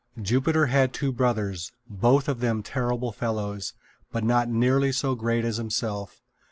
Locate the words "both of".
1.87-2.39